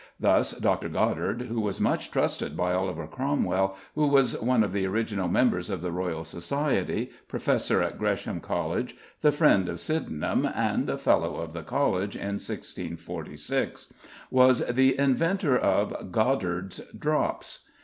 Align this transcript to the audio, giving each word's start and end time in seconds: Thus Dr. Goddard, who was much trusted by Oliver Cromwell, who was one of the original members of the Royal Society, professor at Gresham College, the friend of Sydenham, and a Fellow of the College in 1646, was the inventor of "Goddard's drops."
Thus 0.19 0.53
Dr. 0.53 0.89
Goddard, 0.89 1.43
who 1.43 1.61
was 1.61 1.79
much 1.79 2.09
trusted 2.09 2.57
by 2.57 2.73
Oliver 2.73 3.05
Cromwell, 3.05 3.75
who 3.93 4.07
was 4.07 4.33
one 4.41 4.63
of 4.63 4.73
the 4.73 4.87
original 4.87 5.27
members 5.27 5.69
of 5.69 5.83
the 5.83 5.91
Royal 5.91 6.23
Society, 6.25 7.11
professor 7.27 7.83
at 7.83 7.99
Gresham 7.99 8.39
College, 8.39 8.95
the 9.21 9.31
friend 9.31 9.69
of 9.69 9.79
Sydenham, 9.79 10.47
and 10.47 10.89
a 10.89 10.97
Fellow 10.97 11.35
of 11.35 11.53
the 11.53 11.61
College 11.61 12.15
in 12.15 12.39
1646, 12.41 13.93
was 14.31 14.65
the 14.65 14.97
inventor 14.97 15.55
of 15.55 16.11
"Goddard's 16.11 16.81
drops." 16.97 17.65